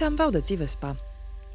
[0.00, 0.94] Witam w audycji Wyspa.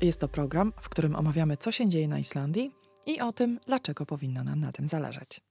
[0.02, 2.72] Jest to program, w którym omawiamy, co się dzieje na Islandii
[3.06, 5.42] i o tym, dlaczego powinno nam na tym zależeć.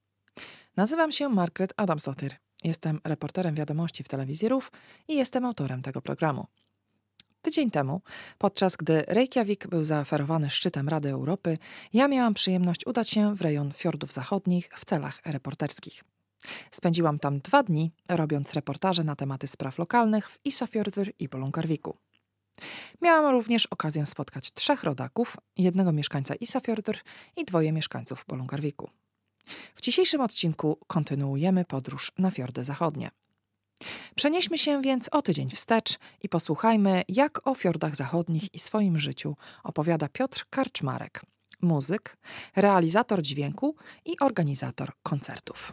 [0.77, 2.33] Nazywam się Margaret Adamsdottir.
[2.65, 4.71] Jestem reporterem wiadomości w telewizji RUF
[5.09, 6.47] i jestem autorem tego programu.
[7.43, 8.01] Tydzień temu,
[8.39, 11.59] podczas gdy Reykjavik był zaoferowany szczytem Rady Europy,
[11.93, 16.05] ja miałam przyjemność udać się w rejon fiordów zachodnich w celach reporterskich.
[16.71, 21.97] Spędziłam tam dwa dni, robiąc reportaże na tematy spraw lokalnych w Isafjordur i Bolungarwiku.
[23.03, 26.97] Miałam również okazję spotkać trzech rodaków, jednego mieszkańca Isafjordur
[27.37, 28.91] i dwoje mieszkańców Bolungarwiku.
[29.75, 33.11] W dzisiejszym odcinku kontynuujemy podróż na fiordy zachodnie.
[34.15, 39.37] Przenieśmy się więc o tydzień wstecz i posłuchajmy, jak o fiordach zachodnich i swoim życiu
[39.65, 41.23] opowiada Piotr Karczmarek,
[41.63, 42.17] muzyk,
[42.57, 45.73] realizator dźwięku i organizator koncertów.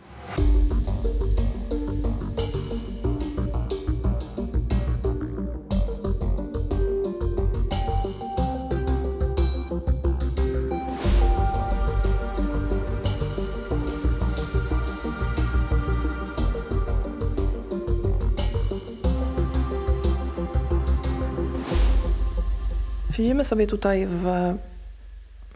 [23.22, 24.26] Siedzimy sobie tutaj w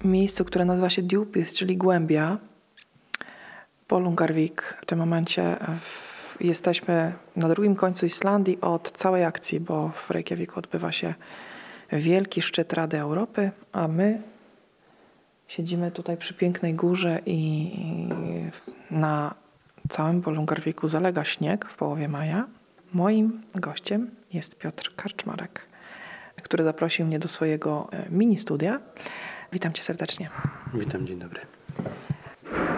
[0.03, 2.37] miejscu, które nazywa się Dupis, czyli Głębia.
[3.87, 4.77] Polungarvik.
[4.81, 10.59] W tym momencie w, jesteśmy na drugim końcu Islandii od całej akcji, bo w Reykjaviku
[10.59, 11.13] odbywa się
[11.91, 14.21] wielki szczyt Rady Europy, a my
[15.47, 17.71] siedzimy tutaj przy pięknej górze i
[18.91, 19.35] na
[19.89, 22.47] całym Polungarviku zalega śnieg w połowie maja.
[22.93, 25.74] Moim gościem jest Piotr Karczmarek
[26.43, 28.79] który zaprosił mnie do swojego e, mini studia.
[29.53, 30.29] Witam cię serdecznie.
[30.73, 31.41] Witam, dzień dobry.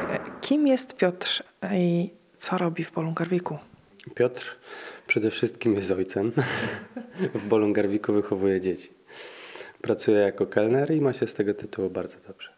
[0.09, 3.57] E, kim jest Piotr i co robi w Bolungarwiku?
[4.15, 4.57] Piotr
[5.07, 6.31] przede wszystkim jest ojcem.
[7.35, 8.89] w Bolungarwiku wychowuje dzieci.
[9.81, 12.49] Pracuje jako kelner i ma się z tego tytułu bardzo dobrze.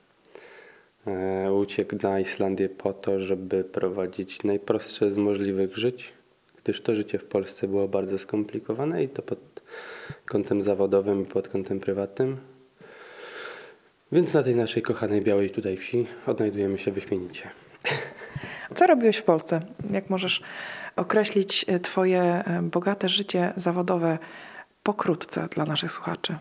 [1.08, 6.14] E, uciekł na Islandię po to, żeby prowadzić najprostsze z możliwych żyć,
[6.64, 9.40] gdyż to życie w Polsce było bardzo skomplikowane i to pod
[10.26, 12.38] kątem zawodowym i pod kątem prywatnym.
[14.12, 17.50] Więc na tej naszej kochanej białej tutaj wsi odnajdujemy się wyśmienicie.
[18.76, 19.62] Co robiłeś w Polsce?
[19.92, 20.42] Jak możesz
[20.96, 24.18] określić e, Twoje e, bogate życie zawodowe
[24.84, 26.36] pokrótce dla naszych słuchaczy?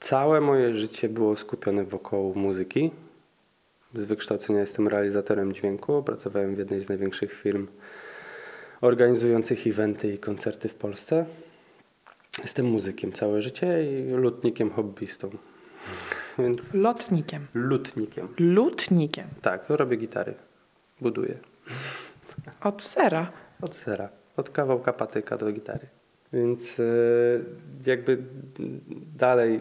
[0.00, 2.90] Całe moje życie było skupione wokół muzyki.
[3.94, 6.02] Z wykształcenia jestem realizatorem dźwięku.
[6.02, 7.66] Pracowałem w jednej z największych firm
[8.80, 11.26] organizujących eventy i koncerty w Polsce.
[12.42, 15.30] Jestem muzykiem całe życie i lutnikiem hobbystą.
[16.38, 17.46] Więc Lotnikiem.
[17.54, 18.28] Lutnikiem.
[18.38, 19.26] Lutnikiem.
[19.42, 20.34] Tak, robię gitary.
[21.00, 21.38] Buduję.
[22.60, 23.32] Od sera.
[23.62, 24.08] Od sera.
[24.36, 25.86] Od kawałka patyka do gitary.
[26.32, 26.82] Więc e,
[27.86, 28.18] jakby
[29.16, 29.60] dalej,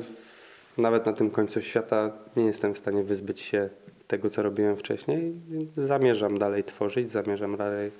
[0.78, 3.70] nawet na tym końcu świata, nie jestem w stanie wyzbyć się
[4.08, 5.34] tego, co robiłem wcześniej.
[5.78, 7.92] Zamierzam dalej tworzyć, zamierzam dalej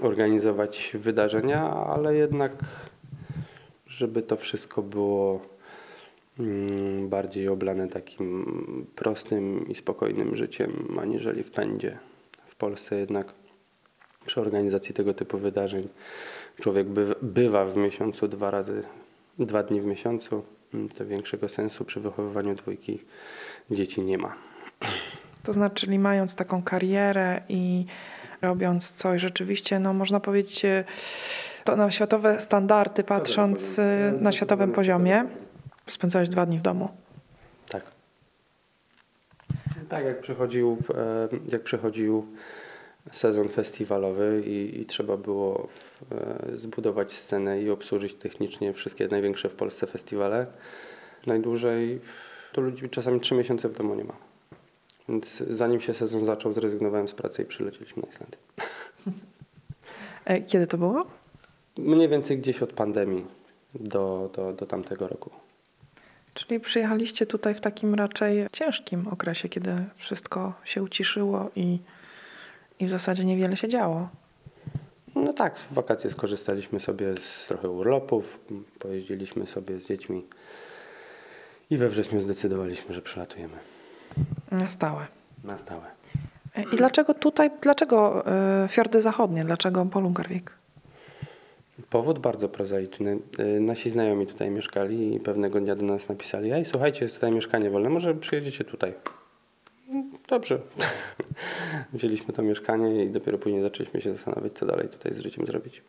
[0.00, 2.52] organizować wydarzenia, ale jednak
[3.86, 5.40] żeby to wszystko było
[6.38, 11.98] mm, bardziej oblane takim prostym i spokojnym życiem, aniżeli w pędzie.
[12.46, 13.34] W Polsce jednak
[14.26, 15.88] przy organizacji tego typu wydarzeń
[16.60, 16.86] człowiek
[17.22, 18.82] bywa w miesiącu dwa razy,
[19.38, 20.44] dwa dni w miesiącu.
[20.98, 22.98] To większego sensu przy wychowywaniu dwójki
[23.70, 24.36] dzieci nie ma.
[25.44, 27.86] To znaczy, mając taką karierę i
[28.42, 30.62] robiąc coś rzeczywiście, no można powiedzieć,
[31.64, 33.82] to na światowe standardy, patrząc y,
[34.20, 35.24] na światowym poziomie,
[35.86, 36.88] spędzałeś dwa dni w domu.
[37.68, 37.82] Tak.
[39.88, 42.26] Tak, jak przechodził, e, jak przechodził
[43.12, 45.68] sezon festiwalowy i, i trzeba było
[46.12, 50.46] e, zbudować scenę i obsłużyć technicznie wszystkie największe w Polsce festiwale,
[51.26, 52.00] najdłużej
[52.52, 54.14] to ludzi czasami trzy miesiące w domu nie ma.
[55.08, 58.38] Więc zanim się sezon zaczął, zrezygnowałem z pracy i przylecieliśmy na Islandię.
[60.24, 61.06] E, kiedy to było?
[61.78, 63.24] Mniej więcej gdzieś od pandemii
[63.74, 65.30] do, do, do tamtego roku.
[66.34, 71.78] Czyli przyjechaliście tutaj w takim raczej ciężkim okresie, kiedy wszystko się uciszyło i,
[72.80, 74.08] i w zasadzie niewiele się działo.
[75.14, 78.38] No tak, w wakacje skorzystaliśmy sobie z trochę urlopów,
[78.78, 80.24] pojeździliśmy sobie z dziećmi
[81.70, 83.73] i we wrześniu zdecydowaliśmy, że przelatujemy.
[84.50, 85.06] Na stałe.
[85.44, 85.82] Na stałe.
[86.72, 88.24] I dlaczego tutaj, dlaczego
[88.64, 90.50] y, fiordy zachodnie, dlaczego Polungarvik?
[91.90, 93.18] Powód bardzo prozaiczny.
[93.38, 97.32] Y, nasi znajomi tutaj mieszkali i pewnego dnia do nas napisali: Ej, słuchajcie, jest tutaj
[97.32, 98.94] mieszkanie wolne, może przyjedziecie tutaj.
[100.28, 100.58] Dobrze.
[101.92, 105.82] Wzięliśmy to mieszkanie i dopiero później zaczęliśmy się zastanawiać, co dalej tutaj z życiem zrobić.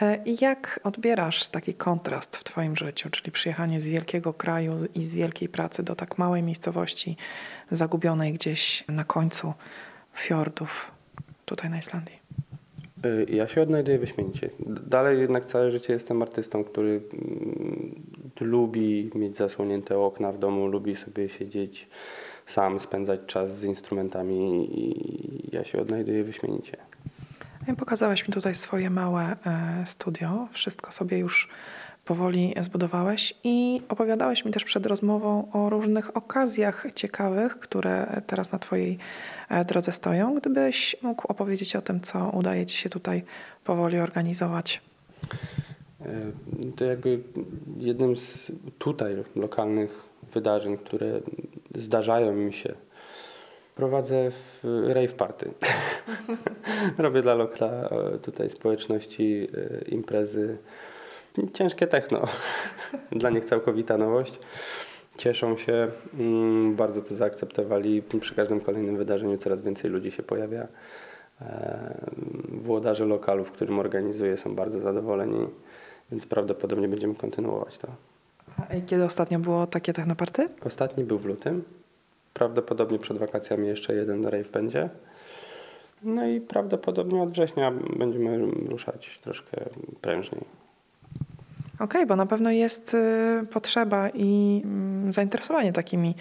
[0.00, 5.04] E, I jak odbierasz taki kontrast w Twoim życiu, czyli przyjechanie z wielkiego kraju i
[5.04, 7.16] z wielkiej pracy do tak małej miejscowości,
[7.70, 9.52] zagubionej gdzieś na końcu
[10.14, 10.90] fiordów
[11.44, 12.18] tutaj na Islandii?
[13.04, 14.50] Y, Ja się odnajduję wyśmienicie.
[14.86, 18.02] Dalej jednak całe życie jestem artystą, który mm,
[18.40, 21.88] lubi mieć zasłonięte okna w domu, lubi sobie siedzieć
[22.46, 26.76] sam, spędzać czas z instrumentami i ja się odnajduję wyśmienicie.
[27.68, 30.48] No Pokazałeś mi tutaj swoje małe e, studio.
[30.52, 31.48] Wszystko sobie już
[32.04, 38.58] powoli zbudowałeś i opowiadałeś mi też przed rozmową o różnych okazjach ciekawych, które teraz na
[38.58, 38.98] Twojej
[39.48, 40.34] e, drodze stoją.
[40.34, 43.22] Gdybyś mógł opowiedzieć o tym, co udaje Ci się tutaj
[43.64, 44.82] powoli organizować.
[46.00, 47.20] Y, To jakby
[47.78, 51.20] jednym z tutaj lokalnych wydarzeń, które
[51.74, 52.74] zdarzają mi się,
[53.74, 55.50] prowadzę w rave party.
[56.98, 60.58] Robię dla lokala e, tutaj społeczności e, imprezy
[61.52, 62.22] ciężkie techno.
[63.12, 64.38] dla nich całkowita nowość.
[65.16, 65.88] Cieszą się,
[66.18, 68.02] mm, bardzo to zaakceptowali.
[68.20, 70.68] Przy każdym kolejnym wydarzeniu coraz więcej ludzi się pojawia.
[71.40, 71.94] E,
[72.48, 75.46] Włodarze lokalu, w którym organizuję, są bardzo zadowoleni,
[76.10, 77.88] więc prawdopodobnie będziemy kontynuować to.
[78.58, 80.48] A Kiedy ostatnio było takie technoparty?
[80.64, 81.64] Ostatni był w lutym.
[82.34, 84.88] Prawdopodobnie przed wakacjami jeszcze jeden rave będzie.
[86.02, 88.38] No i prawdopodobnie od września będziemy
[88.68, 89.64] ruszać troszkę
[90.00, 90.44] prężniej.
[91.78, 96.14] Okej, bo na pewno jest y, potrzeba i mm, zainteresowanie takimi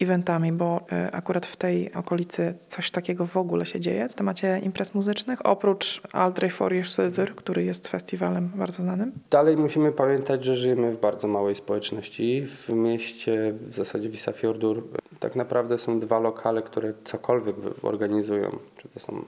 [0.00, 4.60] eventami, bo y, akurat w tej okolicy coś takiego w ogóle się dzieje w temacie
[4.62, 9.12] imprez muzycznych, oprócz Aldrey Forrier Söder, który jest festiwalem bardzo znanym.
[9.30, 12.46] Dalej musimy pamiętać, że żyjemy w bardzo małej społeczności.
[12.46, 14.82] W mieście, w zasadzie Wisafjordur,
[15.20, 18.58] tak naprawdę są dwa lokale, które cokolwiek organizują.
[18.76, 19.24] Czy to są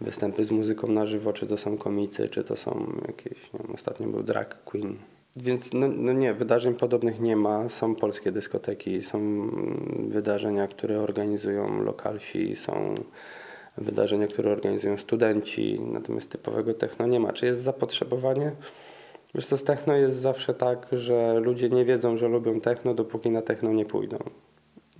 [0.00, 3.74] występy z muzyką na żywo, czy to są komicy, czy to są jakieś, nie wiem,
[3.74, 4.96] ostatnio był drag queen.
[5.36, 7.68] Więc no, no nie, wydarzeń podobnych nie ma.
[7.68, 9.50] Są polskie dyskoteki, są
[10.08, 12.94] wydarzenia, które organizują lokalsi, są
[13.78, 17.32] wydarzenia, które organizują studenci, natomiast typowego techno nie ma.
[17.32, 18.52] Czy jest zapotrzebowanie?
[19.34, 23.30] Wiesz co, z techno jest zawsze tak, że ludzie nie wiedzą, że lubią techno, dopóki
[23.30, 24.18] na techno nie pójdą.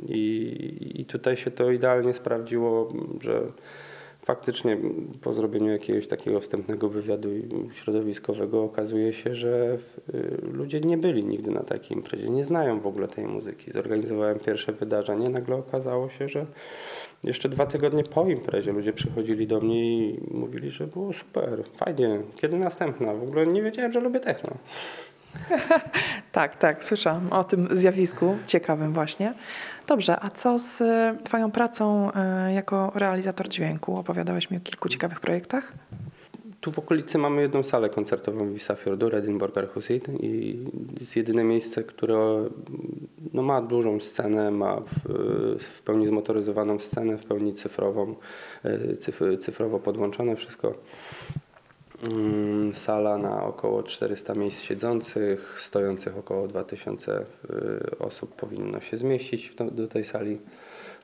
[0.09, 3.43] I, I tutaj się to idealnie sprawdziło, że
[4.23, 4.77] faktycznie
[5.21, 7.29] po zrobieniu jakiegoś takiego wstępnego wywiadu
[7.73, 9.79] środowiskowego okazuje się, że
[10.15, 13.73] y, ludzie nie byli nigdy na takiej imprezie, nie znają w ogóle tej muzyki.
[13.73, 16.47] Zorganizowałem pierwsze wydarzenie, nagle okazało się, że
[17.25, 22.21] jeszcze dwa tygodnie po imprezie ludzie przychodzili do mnie i mówili, że było super, fajnie,
[22.37, 23.15] kiedy następna?
[23.15, 24.51] W ogóle nie wiedziałem, że lubię techno.
[26.33, 29.35] Tak, tak, słyszałam o tym zjawisku, ciekawym właśnie.
[29.87, 33.97] Dobrze, a co z y, Twoją pracą y, jako realizator dźwięku?
[33.97, 35.73] Opowiadałeś mi o kilku ciekawych projektach.
[36.61, 40.59] Tu w okolicy mamy jedną salę koncertową w Wisafjordur, Edinburgh Husit i
[41.01, 42.45] jest jedyne miejsce, które
[43.33, 45.13] no, ma dużą scenę, ma w,
[45.61, 48.15] w pełni zmotoryzowaną scenę, w pełni cyfrową,
[48.65, 50.75] e, cyf, cyfrowo podłączone wszystko.
[52.03, 59.55] Mm, Sala na około 400 miejsc siedzących, stojących około 2000 y, osób powinno się zmieścić
[59.73, 60.39] do tej sali.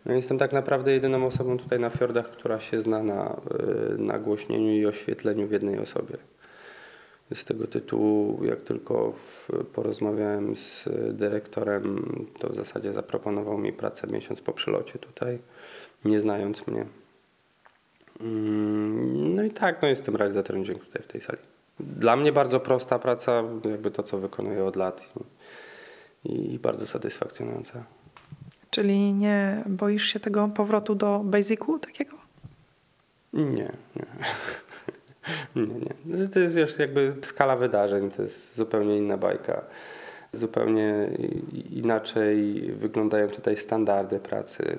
[0.07, 3.37] No jestem tak naprawdę jedyną osobą tutaj na fiordach, która się zna na
[3.95, 6.17] y, nagłośnieniu i oświetleniu w jednej osobie.
[7.35, 9.12] Z tego tytułu, jak tylko
[9.73, 12.05] porozmawiałem z dyrektorem,
[12.38, 15.38] to w zasadzie zaproponował mi pracę miesiąc po przylocie tutaj,
[16.05, 16.87] nie znając mnie.
[18.20, 21.38] Mm, No i tak, no jestem realizatorem dźwięku tutaj w tej sali.
[21.80, 25.12] Dla mnie bardzo prosta praca, jakby to, co wykonuję od lat
[26.25, 27.85] i, i bardzo satysfakcjonująca.
[28.70, 32.16] Czyli nie boisz się tego powrotu do basicu takiego?
[33.32, 34.06] Nie, nie.
[35.66, 35.75] nie,
[36.06, 36.28] nie.
[36.28, 39.62] To jest już jakby skala wydarzeń, to jest zupełnie inna bajka.
[40.32, 41.11] Zupełnie
[41.70, 44.78] inaczej wyglądają tutaj standardy pracy.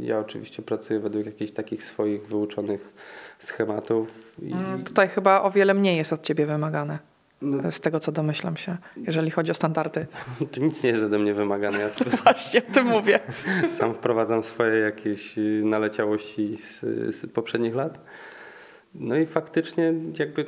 [0.00, 2.92] Ja oczywiście pracuję według jakichś takich swoich wyuczonych
[3.38, 4.08] schematów.
[4.42, 6.98] I, Mm, Tutaj chyba o wiele mniej jest od ciebie wymagane,
[7.42, 10.06] no, z tego co domyślam się, jeżeli chodzi o standardy.
[10.52, 11.78] tu nic nie jest ode mnie wymagane.
[11.78, 13.20] Ja tylko Właśnie o tym mówię.
[13.78, 16.80] sam wprowadzam swoje jakieś y, naleciałości z,
[17.16, 18.00] z poprzednich lat.
[18.94, 20.46] No i faktycznie jakby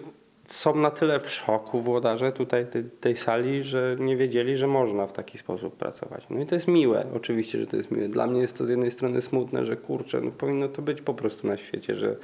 [0.52, 5.06] są na tyle w szoku włodarze tutaj tej, tej sali, że nie wiedzieli, że można
[5.06, 6.26] w taki sposób pracować.
[6.30, 8.08] No i to jest miłe, oczywiście, że to jest miłe.
[8.08, 11.14] Dla mnie jest to z jednej strony smutne, że kurczę, no powinno to być po
[11.14, 12.16] prostu na świecie, że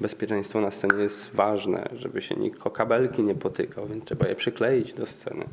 [0.00, 4.34] bezpieczeństwo na scenie jest ważne, żeby się nikt o kabelki nie potykał, więc trzeba je
[4.34, 5.44] przykleić do sceny.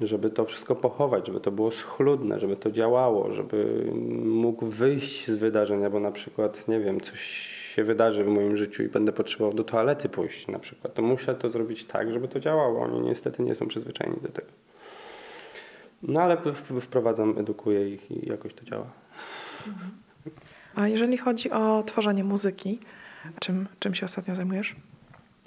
[0.00, 3.84] żeby to wszystko pochować, żeby to było schludne, żeby to działało, żeby
[4.24, 8.82] mógł wyjść z wydarzenia, bo na przykład, nie wiem, coś się wydarzy w moim życiu
[8.82, 12.40] i będę potrzebował do toalety pójść na przykład, to muszę to zrobić tak, żeby to
[12.40, 12.82] działało.
[12.82, 14.48] Oni niestety nie są przyzwyczajeni do tego.
[16.02, 16.36] No ale
[16.80, 18.86] wprowadzam, edukuję ich i jakoś to działa.
[20.74, 22.78] A jeżeli chodzi o tworzenie muzyki,
[23.40, 24.76] czym, czym się ostatnio zajmujesz?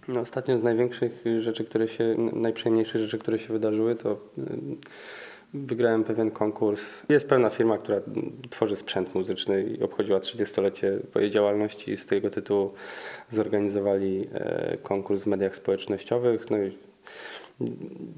[0.08, 4.42] No, ostatnio z największych rzeczy, które się, najprzyjemniejszych rzeczy, które się wydarzyły, to y,
[5.56, 6.82] wygrałem pewien konkurs.
[7.10, 8.02] Jest pewna firma, która
[8.50, 11.98] tworzy sprzęt muzyczny i obchodziła 30-lecie swojej działalności.
[11.98, 12.74] Z tego tytułu
[13.32, 16.50] zorganizowali e, konkurs w mediach społecznościowych.
[16.50, 16.78] No i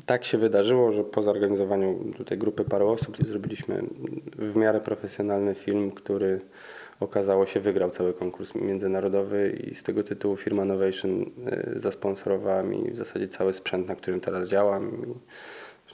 [0.05, 3.83] tak się wydarzyło, że po zorganizowaniu tutaj grupy paru osób zrobiliśmy
[4.35, 6.41] w miarę profesjonalny film, który
[6.99, 12.91] okazało się wygrał cały konkurs międzynarodowy i z tego tytułu firma Novation y, zasponsorowała mi
[12.91, 14.91] w zasadzie cały sprzęt, na którym teraz działam.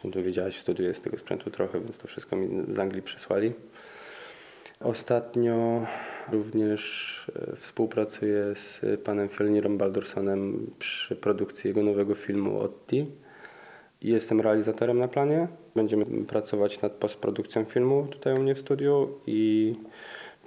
[0.03, 2.79] I Zresztą tu wiedziałaś, w studiu jest tego sprzętu trochę, więc to wszystko mi z
[2.79, 3.53] Anglii przysłali.
[4.79, 5.85] Ostatnio
[6.31, 6.81] również
[7.35, 13.05] e, współpracuję z panem Fjolnirem Baldursonem przy produkcji jego nowego filmu Otti.
[14.01, 15.47] Jestem realizatorem na planie.
[15.75, 19.75] Będziemy pracować nad postprodukcją filmu tutaj u mnie w studiu i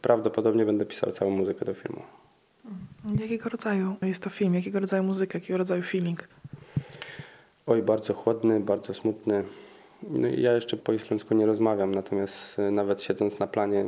[0.02, 2.02] prawdopodobnie będę pisał całą muzykę do filmu.
[3.20, 4.54] Jakiego rodzaju jest to film?
[4.54, 5.38] Jakiego rodzaju muzyka?
[5.38, 6.28] Jakiego rodzaju feeling?
[7.66, 9.44] Oj, bardzo chłodny, bardzo smutny.
[10.02, 13.84] No ja jeszcze po islandzku nie rozmawiam, natomiast e, nawet siedząc na planie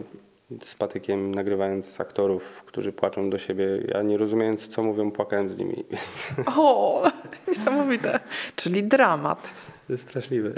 [0.63, 5.59] z patykiem, nagrywając aktorów, którzy płaczą do siebie, ja nie rozumiejąc co mówią, płakałem z
[5.59, 5.85] nimi.
[6.57, 7.03] O,
[7.49, 8.21] niesamowite.
[8.57, 9.55] Czyli dramat.
[9.97, 10.53] Straszliwe.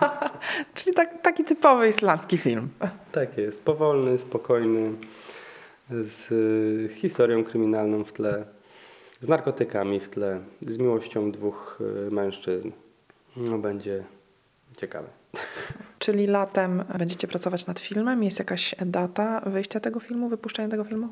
[0.74, 2.68] Czyli tak, taki typowy islandzki film.
[3.12, 4.92] Tak jest, powolny, spokojny,
[5.90, 8.44] z y, historią kryminalną w tle,
[9.20, 12.70] z narkotykami w tle, z miłością dwóch y, mężczyzn.
[13.36, 14.04] No będzie
[14.76, 15.08] ciekawe.
[15.98, 18.22] Czyli latem będziecie pracować nad filmem?
[18.22, 21.08] Jest jakaś data wyjścia tego filmu, wypuszczenia tego filmu?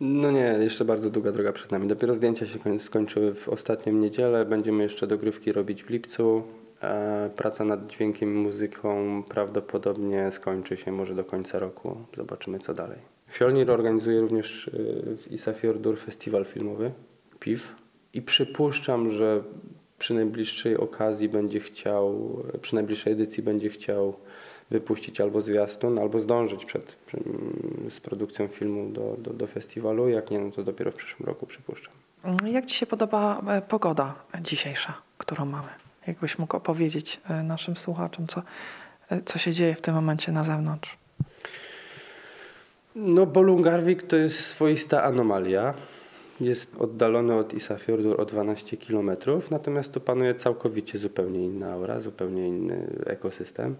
[0.00, 1.88] No nie, jeszcze bardzo długa droga przed nami.
[1.88, 4.44] Dopiero zdjęcia się koń- skończyły w ostatnią niedzielę.
[4.44, 6.42] Będziemy jeszcze dogrywki robić w lipcu.
[6.82, 11.96] E, Praca nad dźwiękiem i muzyką prawdopodobnie skończy się może do końca roku.
[12.16, 12.98] Zobaczymy co dalej.
[13.34, 16.92] Fjolnir organizuje również y, w Isafjordur festiwal filmowy
[17.40, 17.74] PIF
[18.12, 19.42] i przypuszczam, że
[19.98, 24.16] przy najbliższej okazji będzie chciał, przy najbliższej edycji będzie chciał
[24.70, 27.18] wypuścić albo zwiastun, albo zdążyć przed, przy,
[27.90, 30.08] z produkcją filmu do, do, do festiwalu.
[30.08, 31.92] Jak nie, no to dopiero w przyszłym roku przypuszczam.
[32.46, 35.68] Jak Ci się podoba e, pogoda dzisiejsza, którą mamy?
[36.06, 38.42] Jakbyś mógł opowiedzieć e, naszym słuchaczom, co,
[39.10, 41.03] e, co się dzieje w tym momencie na zewnątrz?
[42.94, 45.74] No, Bolungarvik to jest swoista anomalia.
[46.40, 49.10] Jest oddalony od Isafjordur o 12 km,
[49.50, 53.76] natomiast tu panuje całkowicie zupełnie inna aura, zupełnie inny ekosystem.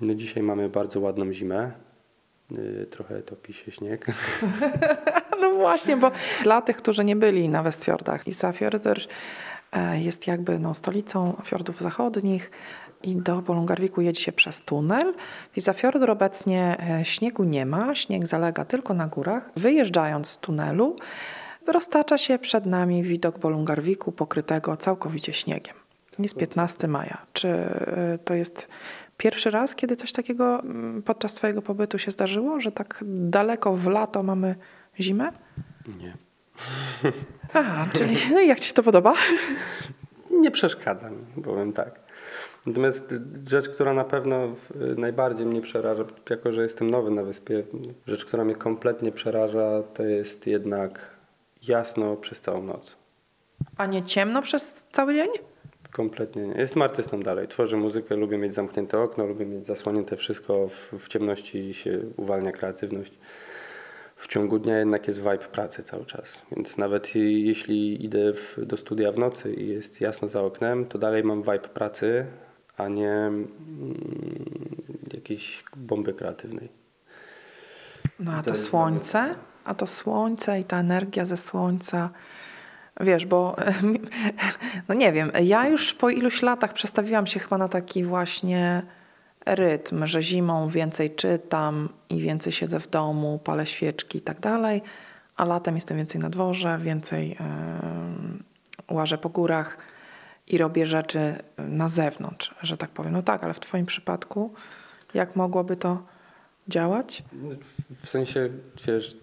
[0.00, 1.72] No, dzisiaj mamy bardzo ładną zimę.
[2.50, 4.06] Yy, Trochę topi się śnieg.
[5.40, 6.10] No właśnie, bo
[6.42, 8.98] dla tych, którzy nie byli na Westfjordach, Isafjordur
[9.72, 12.50] e, jest jakby no, stolicą fiordów zachodnich
[13.02, 15.14] i do Bolungarwiku jedzie się przez tunel.
[15.52, 19.50] W Isafjordur obecnie e, śniegu nie ma, śnieg zalega tylko na górach.
[19.56, 20.96] Wyjeżdżając z tunelu
[21.66, 25.74] roztacza się przed nami widok Bolungarwiku pokrytego całkowicie śniegiem.
[26.18, 27.18] Jest 15 maja.
[27.32, 28.68] Czy e, to jest
[29.16, 33.86] pierwszy raz, kiedy coś takiego mm, podczas Twojego pobytu się zdarzyło, że tak daleko w
[33.86, 34.54] lato mamy
[35.00, 35.32] zimę?
[35.98, 36.16] Nie.
[37.54, 39.14] Aha, czyli no jak Ci się to podoba?
[40.30, 42.00] Nie przeszkadza mi, powiem tak.
[42.66, 43.14] Natomiast
[43.48, 47.62] rzecz, która na pewno y, najbardziej mnie przeraża, jako że jestem nowy na wyspie,
[48.06, 51.10] rzecz, która mnie kompletnie przeraża, to jest jednak
[51.68, 52.96] jasno przez całą noc.
[53.76, 55.28] A nie ciemno przez cały dzień?
[55.92, 56.54] Kompletnie nie.
[56.54, 57.48] Jestem artystą dalej.
[57.48, 60.68] Tworzę muzykę, lubię mieć zamknięte okno, lubię mieć zasłonięte wszystko.
[60.68, 63.12] W, w ciemności się uwalnia kreatywność.
[64.16, 66.42] W ciągu dnia jednak jest vibe pracy cały czas.
[66.56, 70.98] Więc nawet jeśli idę w, do studia w nocy i jest jasno za oknem, to
[70.98, 72.26] dalej mam vibe pracy,
[72.76, 73.44] a nie mm,
[75.14, 76.68] jakiejś bomby kreatywnej.
[78.20, 82.10] No a To słońce, a to słońce i ta energia ze słońca.
[83.00, 83.56] Wiesz, bo
[84.88, 88.82] no nie wiem, ja już po iluś latach przestawiłam się chyba na taki właśnie
[89.46, 94.82] rytm, że zimą więcej czytam i więcej siedzę w domu, palę świeczki i tak dalej,
[95.36, 98.42] a latem jestem więcej na dworze, więcej em,
[98.90, 99.78] łażę po górach
[100.52, 103.12] i robię rzeczy na zewnątrz, że tak powiem.
[103.12, 104.52] No tak, ale w Twoim przypadku
[105.14, 106.02] jak mogłoby to
[106.68, 107.22] działać?
[108.02, 108.50] W sensie,
[108.86, 109.16] wiesz,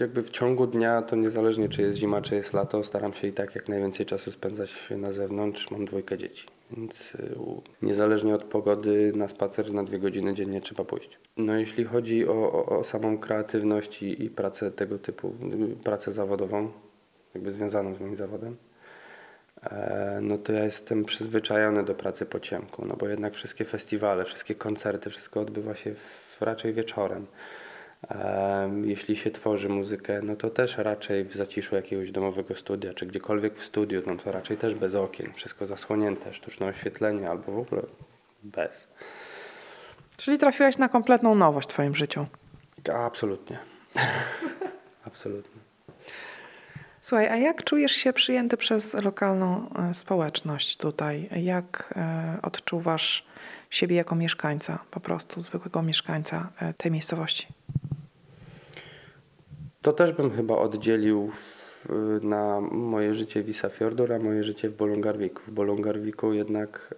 [0.00, 3.32] jakby w ciągu dnia, to niezależnie czy jest zima, czy jest lato, staram się i
[3.32, 5.70] tak jak najwięcej czasu spędzać na zewnątrz.
[5.70, 7.16] Mam dwójkę dzieci, Więc
[7.82, 11.18] niezależnie od pogody na spacer na dwie godziny dziennie trzeba pójść.
[11.36, 15.34] No jeśli chodzi o, o, o samą kreatywność i, i pracę tego typu,
[15.72, 16.70] y, pracę zawodową,
[17.34, 18.56] jakby związaną z moim zawodem,
[20.20, 24.54] no to ja jestem przyzwyczajony do pracy po ciemku, no bo jednak wszystkie festiwale, wszystkie
[24.54, 27.26] koncerty, wszystko odbywa się w, raczej wieczorem.
[28.08, 33.06] Em, Jeśli się tworzy muzykę, no to też raczej w zaciszu jakiegoś domowego studia, czy
[33.06, 37.58] gdziekolwiek w studiu, no to raczej też bez okien, wszystko zasłonięte, sztuczne oświetlenie albo w
[37.58, 37.82] ogóle
[38.42, 38.88] bez.
[40.16, 42.26] Czyli trafiłeś na kompletną nowość w twoim życiu.
[42.94, 43.58] Absolutnie.
[45.06, 45.59] Absolutnie.
[47.02, 51.28] Słuchaj, a jak czujesz się przyjęty przez lokalną e, społeczność tutaj?
[51.36, 53.26] Jak e, odczuwasz
[53.70, 57.46] siebie jako mieszkańca, po prostu zwykłego mieszkańca e, tej miejscowości?
[59.82, 61.32] To też bym chyba oddzielił
[62.22, 65.42] na moje życie w Isafjordur, a moje życie w Bolungarwiku.
[65.46, 66.94] W Bolungarwiku jednak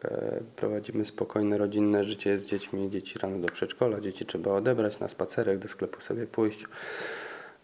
[0.56, 2.90] prowadzimy spokojne, rodzinne życie z dziećmi.
[2.90, 6.64] Dzieci rano do przedszkola, dzieci trzeba odebrać na spacerek, do sklepu sobie pójść.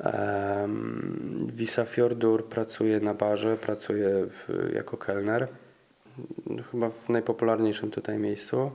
[0.01, 5.49] Em, W Isafjordur pracuję na barze, pracuję w, jako kelner.
[6.71, 8.71] Chyba w najpopularniejszym tutaj miejscu.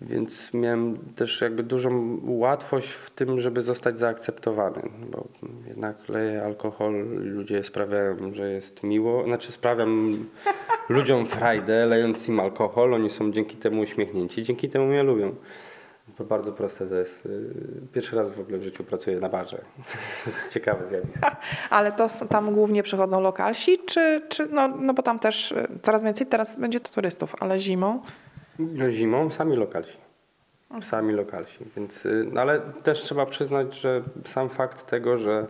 [0.00, 5.28] Więc miałem też jakby dużą łatwość w tym, żeby zostać zaakceptowany, bo
[5.66, 10.24] jednak leję alkohol, ludzie sprawiają, że jest miło, znaczy sprawiam
[10.88, 15.34] ludziom frajdę, lejąc im alkohol, oni są dzięki temu uśmiechnięci, dzięki temu mnie lubią.
[16.18, 17.26] To bardzo proste to jest.
[17.26, 17.50] y,
[17.92, 19.58] Pierwszy raz w ogóle w życiu pracuję na barze.
[20.24, 21.30] To jest ciekawe zjawisko.
[21.70, 26.04] Ale to tam głównie przychodzą lokalsi, czy, czy no, no bo tam też e, coraz
[26.04, 28.00] więcej teraz będzie to turystów, ale zimą
[28.58, 29.96] No zimą sami lokalsi.
[30.82, 31.64] Sami lokalsi.
[31.76, 35.46] Więc, y, no ale też trzeba przyznać, że sam fakt tego, że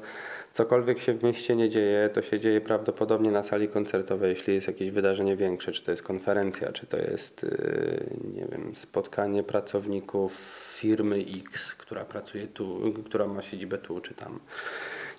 [0.57, 4.67] cokolwiek się w mieście nie dzieje, to się dzieje prawdopodobnie na sali koncertowej, jeśli jest
[4.67, 10.33] jakieś wydarzenie większe, czy to jest konferencja, czy to jest, y, nie wiem, spotkanie pracowników
[10.77, 14.39] firmy X, która pracuje tu, która ma siedzibę tu, czy tam.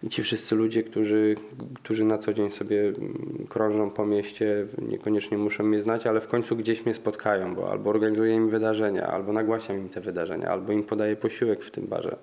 [0.03, 1.35] I ci wszyscy ludzie, którzy,
[1.73, 6.27] którzy na co dzień sobie mm, krążą po mieście, niekoniecznie muszą mnie znać, ale w
[6.27, 10.73] końcu gdzieś mnie spotkają, bo albo organizuję im wydarzenia, albo nagłaśniam im te wydarzenia, albo
[10.73, 12.17] im podaję posiłek w tym barze,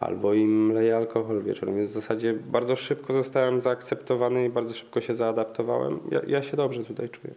[0.00, 1.76] albo im leję alkohol wieczorem.
[1.76, 6.00] Więc w zasadzie bardzo szybko zostałem zaakceptowany i bardzo szybko się zaadaptowałem.
[6.10, 7.34] Ja, ja się dobrze tutaj czuję.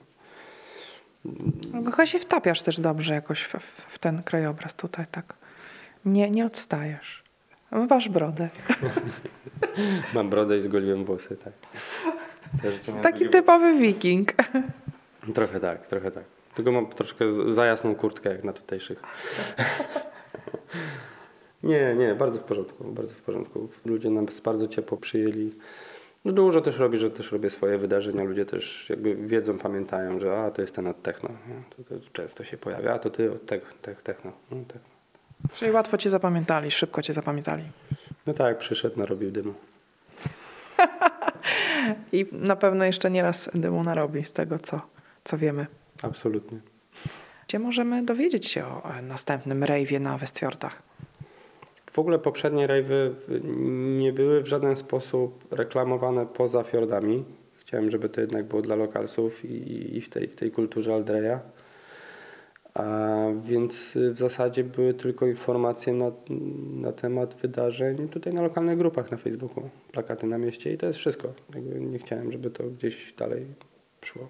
[1.74, 3.54] No, Chyba się wtapiasz też dobrze jakoś w,
[3.88, 5.34] w, ten krajobraz tutaj, tak.
[6.06, 7.24] Nie, nie odstajesz.
[7.90, 8.50] Masz brodę.
[10.14, 11.54] Mam brodę i zgoliłem włosy, tak.
[13.02, 14.34] Taki typowy wiking.
[15.34, 16.24] Trochę tak, trochę tak.
[16.56, 19.02] Tylko mam troszkę za jasną kurtkę jak na tutejszych.
[21.64, 23.70] nie, nie, bardzo w porządku, bardzo w porządku.
[23.86, 25.52] Ludzie nas bardzo ciepło przyjęli.
[26.26, 28.24] No dużo też robię, że też robię swoje wydarzenia.
[28.24, 31.30] Ludzie też jakby wiedzą, pamiętają, że a to jest ten od techno.
[31.70, 34.32] To, to często się pojawia, a to ty od te, te, techno.
[34.52, 34.90] No, techno.
[35.54, 37.64] Czyli łatwo cię zapamiętali, szybko cię zapamiętali.
[38.28, 39.54] no tak, przyszedł, narobił dymu.
[42.14, 44.82] I na pewno jeszcze nieraz dymu narobi z tego, co,
[45.24, 45.68] co wiemy.
[46.02, 46.60] Absolutnie.
[47.48, 50.82] Gdzie możemy dowiedzieć się o e, następnym rejwie na Westfjordach?
[51.92, 53.16] W ogóle poprzednie rejwy
[53.98, 57.26] nie były w żaden sposób reklamowane poza fiordami.
[57.60, 61.40] Chciałem, żeby to jednak było dla lokalsów i, i w, tej, w tej kulturze Aldreja.
[62.74, 66.12] A więc w zasadzie były tylko informacje na,
[66.74, 71.00] na temat wydarzeń tutaj na lokalnych grupach na Facebooku, plakaty na mieście i to jest
[71.00, 71.34] wszystko.
[71.56, 73.46] Jakby nie chciałem, żeby to gdzieś dalej
[74.02, 74.28] szło.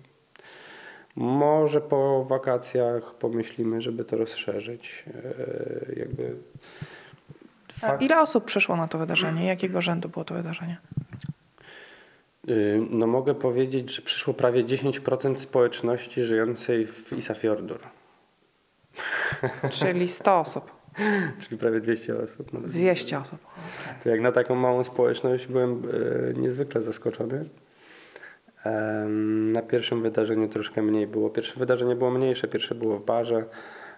[1.15, 5.05] Może po wakacjach pomyślimy, żeby to rozszerzyć.
[5.07, 6.35] E, jakby
[7.79, 9.45] fakt- ile osób przyszło na to wydarzenie?
[9.45, 10.77] Jakiego rzędu było to wydarzenie?
[12.49, 17.79] Y, No mogę powiedzieć, że przyszło prawie 10% społeczności żyjącej w Isafjordur,
[19.79, 20.71] Czyli 100 osób,
[21.39, 22.53] czyli prawie 200 osób.
[22.53, 23.39] No, 200 osób.
[24.03, 25.81] To jak na taką małą społeczność byłem
[26.31, 27.45] e, niezwykle zaskoczony.
[29.53, 31.29] Na pierwszym wydarzeniu troszkę mniej było.
[31.29, 33.45] Pierwsze wydarzenie było mniejsze, pierwsze było w barze.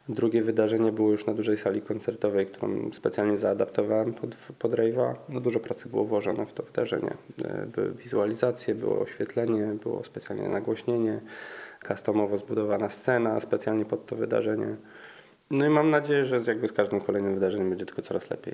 [0.10, 5.16] Drugie wydarzenie było już na dużej sali koncertowej, którą specjalnie zaadaptowałem pod, pod rave'a.
[5.30, 7.14] No dużo pracy było włożone w to wydarzenie.
[7.46, 11.22] E, Były wizualizacje, było oświetlenie, było specjalnie nagłośnienie,
[11.88, 14.76] customowo zbudowana scena specjalnie pod to wydarzenie.
[15.52, 18.54] No i mam nadzieję, że jakby z każdym kolejnym wydarzeniem będzie tylko coraz lepiej.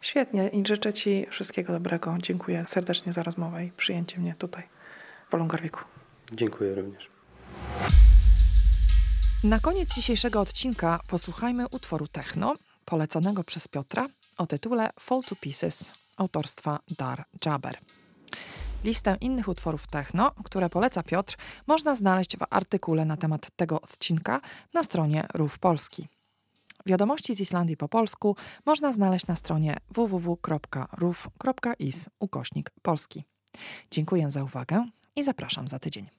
[0.00, 2.16] Świetnie i życzę Ci wszystkiego dobrego.
[2.18, 4.62] Dziękuję serdecznie za rozmowę i przyjęcie mnie tutaj
[5.28, 5.80] w Wolongarwiku.
[6.32, 7.13] Dziękuję również.
[9.44, 12.54] Na koniec dzisiejszego odcinka posłuchajmy utworu techno
[12.84, 17.78] poleconego przez Piotra o tytule Fall to Pieces autorstwa Dar Jaber.
[18.84, 24.40] Listę innych utworów techno, które poleca Piotr, można znaleźć w artykule na temat tego odcinka
[24.74, 26.08] na stronie RUF Polski.
[26.86, 30.48] Wiadomości z Islandii po polsku można znaleźć na stronie www.ruf.is
[32.18, 33.24] ukośnik polski.
[33.90, 36.13] Dziękuję za uwagę i zapraszam za tydzień.